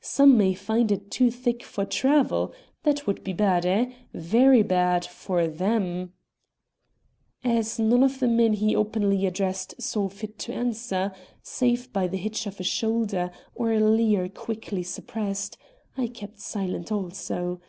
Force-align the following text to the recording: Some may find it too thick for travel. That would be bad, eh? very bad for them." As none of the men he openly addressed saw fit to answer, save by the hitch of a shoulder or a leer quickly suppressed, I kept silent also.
Some 0.00 0.38
may 0.38 0.54
find 0.54 0.92
it 0.92 1.10
too 1.10 1.32
thick 1.32 1.64
for 1.64 1.84
travel. 1.84 2.54
That 2.84 3.08
would 3.08 3.24
be 3.24 3.32
bad, 3.32 3.66
eh? 3.66 3.90
very 4.14 4.62
bad 4.62 5.04
for 5.04 5.48
them." 5.48 6.12
As 7.42 7.76
none 7.80 8.04
of 8.04 8.20
the 8.20 8.28
men 8.28 8.52
he 8.52 8.76
openly 8.76 9.26
addressed 9.26 9.82
saw 9.82 10.08
fit 10.08 10.38
to 10.46 10.54
answer, 10.54 11.10
save 11.42 11.92
by 11.92 12.06
the 12.06 12.18
hitch 12.18 12.46
of 12.46 12.60
a 12.60 12.62
shoulder 12.62 13.32
or 13.52 13.72
a 13.72 13.80
leer 13.80 14.28
quickly 14.28 14.84
suppressed, 14.84 15.58
I 15.96 16.06
kept 16.06 16.38
silent 16.38 16.92
also. 16.92 17.60